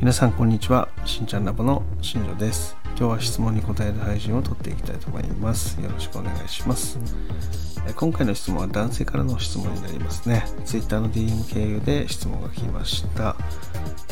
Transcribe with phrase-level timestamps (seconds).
[0.00, 0.88] 皆さんこんにちは。
[1.04, 2.74] しんちゃんラボの新庄です。
[2.96, 5.78] 今日は質問に答える配信を撮っていきたいと思います。
[5.78, 6.98] よろしくお願いします。
[7.94, 10.46] 今回の質問は男性からの質問になりますね。
[10.64, 13.36] Twitter の DM 経由で質問が来ました。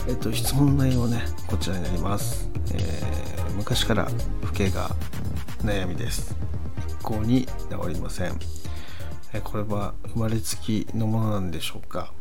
[0.06, 4.10] えっと質問の内容はねこちらになります、えー、昔から
[4.42, 4.90] 不景が
[5.62, 6.36] 悩みです。
[6.86, 8.38] 一向に治りません。
[9.42, 12.12] これは生まれつきのものなんでしょうか。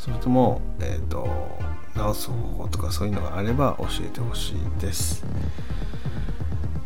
[0.00, 1.28] それとも、えーと、
[1.94, 5.22] 直す方法とかそういうのがあれば教えてほしいです。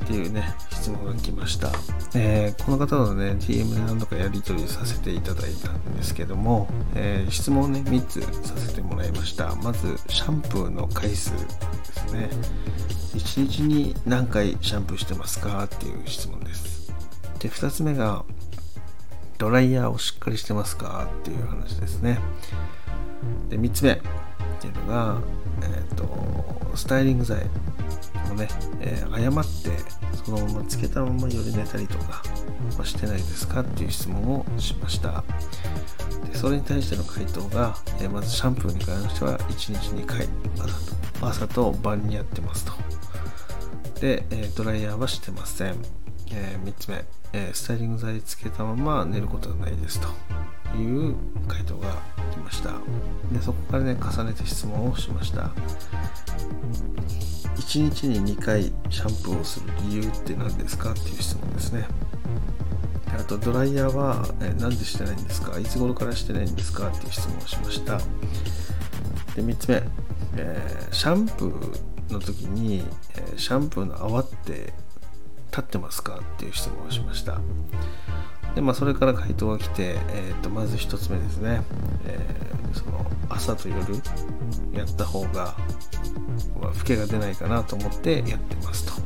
[0.03, 1.71] っていうね、質問が来ました。
[2.17, 9.55] えー、この方のね、DM で何度かやり取りさせていただいたんですけども、えー、質問をね、3つさせてもらいました。
[9.63, 11.39] まず、シャンプーの回数で
[11.93, 12.31] すね。
[13.15, 16.93] 1日に何回シャンプーしてますかっていう質問です。
[17.39, 18.25] で、2つ目が、
[19.39, 22.19] ドライヤーをしっかりしてますかっていう話ですね。
[23.49, 23.97] で3つ目っ
[24.61, 25.21] ていうのが、
[25.63, 27.43] えーと、スタイリング剤
[28.31, 28.49] をね、
[28.81, 29.71] えー、誤って
[30.25, 32.23] そのままつけたまま夜寝たりとか
[32.85, 35.25] してないですかっていう質問をしました。
[36.31, 40.29] でそれに対しての回答が、えー、まずシャンプーに関しては1日2回
[41.21, 42.73] 朝と晩にやってますと。
[44.01, 45.77] で、えー、ドライヤーはしてません、
[46.33, 50.09] え3つ目、えスタイリング剤つけたまま寝ることはないですと。
[50.77, 51.15] いう
[51.49, 52.71] 回答が来ました。
[53.33, 55.51] でそこからね重ねて質問をしました。
[57.57, 61.87] 1日に2回シャンプーをする理由って何ですかっていう質問ですね。
[63.17, 64.27] あとドライヤーは
[64.59, 65.59] 何でしてないんですか？
[65.59, 67.99] いつ頃からしてないんですかっていう質問をしました。
[67.99, 69.83] で3つ目、
[70.37, 72.85] えー、シャンプーの時に、
[73.17, 74.73] え、シャンプーの泡って
[75.51, 77.41] 立ってますかっていう質問をしました。
[78.55, 81.63] で、まあ、それから回答が来て、えー、とまず1つ目ですね、
[82.07, 83.79] えー、その朝と夜
[84.73, 85.57] やった方が、
[86.61, 89.03] まあ、老けが出ないかなと思ってやってますと。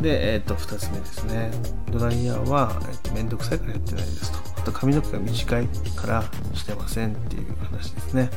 [0.00, 1.50] で、えー、と2つ目ですね、
[1.90, 4.60] ドライヤーは、えー、とめんどくさいからやってないですと。
[4.60, 5.66] あと髪の毛が短い
[5.96, 6.24] から
[6.54, 8.30] してませんっていう話ですね。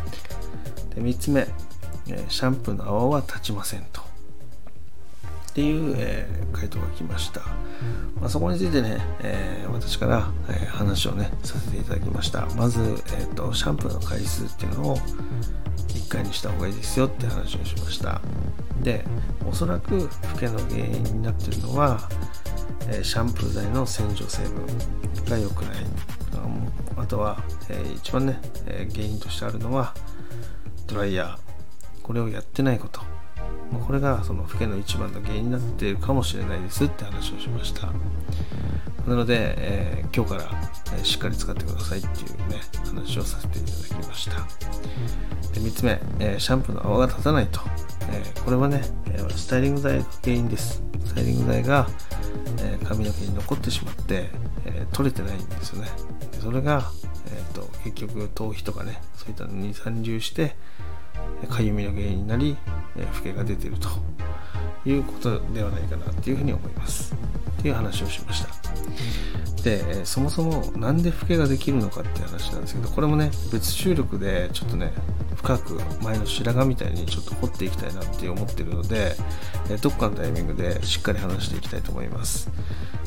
[0.95, 1.41] で3つ目、
[2.07, 3.98] えー、シャンプーの泡は立ちませんと。
[5.59, 7.41] っていう、えー、回答が来ました。
[8.21, 12.45] まあ、そこについてね、えー、私から、えー、話をね、させていただきました。
[12.55, 14.97] まず、えーと、シャンプーの回数っていうのを
[15.89, 18.21] 1回にした方がいいですよって話をしました。
[18.81, 19.03] で、
[19.45, 22.07] おそらく老けの原因になってるのは、
[22.89, 24.65] えシャンプー剤の洗浄成分
[25.29, 25.85] が良くない。
[26.95, 29.93] あとは、え一番ね、え原因としてあるのは、
[30.87, 31.37] ドライヤー。
[32.01, 33.19] これをやってないこと。
[33.78, 37.91] これがその老けの一番の原因になっているかもしれないですって話をしました。
[39.07, 40.59] なので、えー、今日から、
[40.94, 44.35] えー、しっかり使ってくださいっていうね話をさせていただきました。
[45.53, 47.62] で3つ目、えー、シャンプーの泡が立たないと、
[48.12, 50.84] えこれはね、えスタイリング剤が原因です。
[51.06, 51.88] スタイリング剤が、
[52.62, 54.30] え髪の毛に残ってしまって、
[54.66, 55.90] え取れてないんですよね。
[56.40, 56.91] それが、
[57.28, 60.56] えーと、と結局頭皮とかねそういったのに残留して
[61.50, 62.57] かゆみの原因になり、
[62.99, 63.89] え老けが出てると
[64.85, 67.13] いうことではないかなっていうふうに思います。
[67.59, 68.49] っていう話をしました。
[69.63, 74.93] でそもそも何で老けができるのかって話なんですけどこれもね別注力でちょっとね
[75.35, 79.15] 深く前の白髪みたいにちょっと掘っていきたいなって思ってるので
[79.81, 82.49] どっかのタイミングでしっかり話していきたいと思います。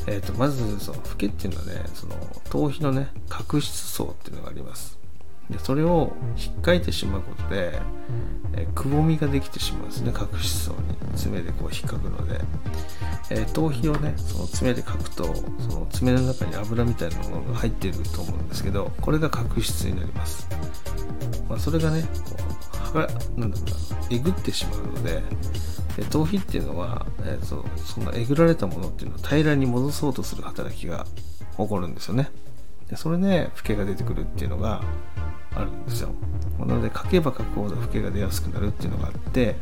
[0.05, 2.15] えーと、まずその老けっていうのはねその
[2.49, 5.02] 頭皮のね角質層っていうのがあります。
[5.49, 7.79] でそれを引っかいてしまうことで、
[8.55, 11.03] えくぼみができてしまうんですね角質層に。
[11.15, 12.41] 爪でこう引っかくので、
[13.29, 20.47] えー、頭皮をねその爪でかくとその爪の中に油みたいなものが入っていると思うんですけどこれが角質になります、
[21.49, 22.35] まあ、それがねこ
[22.73, 25.21] う歯がなんだろうなえぐってしまうので
[25.97, 31.05] で頭皮っていうのは、えー、そそのえぐられたものっていうのは平らに戻そうとする働きが
[31.57, 32.31] 起こるんですよね。
[32.89, 34.81] でそれで老けが出てくるっていうのが
[35.55, 36.09] あるんですよ。
[36.59, 39.55] なので書けば書くほど老けが出やすくなるっていうのがあって、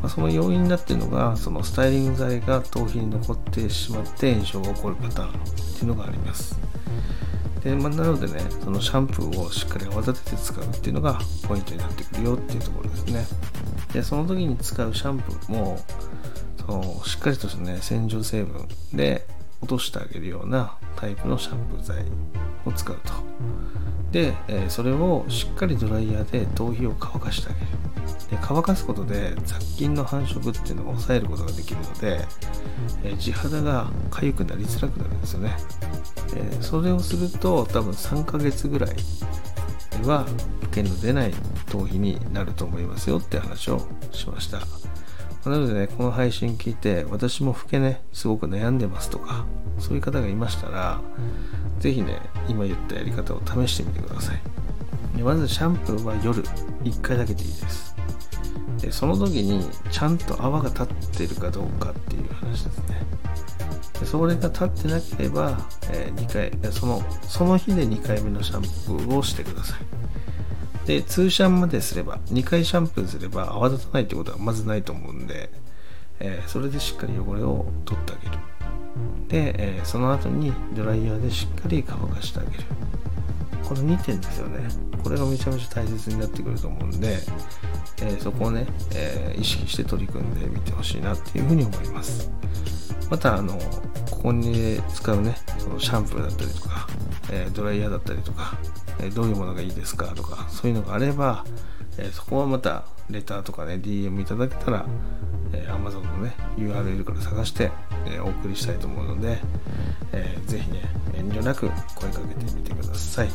[0.00, 6.58] まあ、その要因になってるのがそのスタイリング剤が頭皮に残ってしまって炎症が起こるパターンっていうのがあります。
[7.64, 13.26] で、まあ、なのでねそのシャンプーをしっかり泡立てて使うっていうのがポイントになってくるよっていうところですね。
[13.92, 15.78] でその時に使うシャンプーも
[16.60, 19.26] そのしっかりとしたね洗浄成分で
[19.60, 22.04] 落としてあげるようなタイプのシャンプー剤
[22.64, 23.12] を使うと。
[24.12, 27.66] で、え、それをしっかりドライヤーで頭皮を乾かしてあげる。
[28.30, 32.26] で乾かすことで雑菌の繁殖っていうのを抑えることができるので、
[33.04, 35.56] え、地肌が痒くなりづらくなるんですよね、
[36.36, 38.96] え、それをすると多分3ヶ月ぐらい
[40.04, 41.32] は保険の出ない
[41.70, 43.80] 頭皮になると思いますよって話を
[44.12, 44.60] しました。
[45.48, 49.46] なのでねこの配信聞いて私も老けねすごく悩んでますとか
[49.78, 51.00] そういう方がいましたら
[51.78, 54.40] 是非ね今言ったやり方を試してみてください。
[55.16, 56.42] でまずシャンプーは夜
[56.84, 57.96] 1回だけでいいです。
[58.80, 63.02] でその時にちゃんと泡が立ってるかどうかっていう話ですね。
[64.00, 65.58] でそれが立ってなければ、
[65.90, 69.78] えー、2回そのその日で2回目のシャンプーをしてください。
[70.88, 75.50] で2シャンまですれば2回シャンプーすれば泡立たないってことはまずないと思うんで、
[76.18, 78.38] えー、それでしっかり汚れを取ってあげる。
[79.28, 82.64] で、えー、その後にドライヤーでしっかり乾かしてあげる。
[83.64, 84.66] この2点ですよね。
[85.04, 87.18] これがめちゃめちゃ大切になってくると思うんで、
[88.00, 92.30] えー、そこをね、え、意識して取り組んでみてほしいなっていうふうに思います。
[93.10, 93.58] またあの
[94.10, 96.88] ここに使うねそのシャンプーだったりとか、
[97.30, 98.56] え、ドライヤーだったりとか、
[99.14, 101.44] どういうものがいいですかとかそういうのがあれば、
[101.98, 104.86] えそこはまたレターとかね DM いただけたら、
[105.52, 107.70] え Amazon のね URL から探して、
[108.06, 109.38] えお送りしたいと思うので、
[110.12, 110.82] えー、ぜひね
[111.16, 113.28] 遠慮なく声かけてみてください、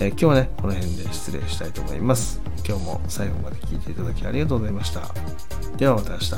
[0.00, 2.40] え今日はねこの辺で失礼したいと思います。
[2.66, 5.02] 今日も最後まで聞いていただきありがとうございました。
[5.76, 6.32] ではまた明日。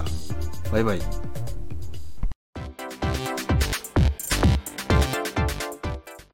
[0.70, 1.29] バイバイ